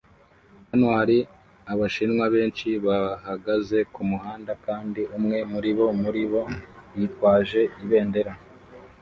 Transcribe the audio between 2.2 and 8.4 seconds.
benshi bahagaze kumuhanda kandi umwe muribo muri bo yitwaje ibendera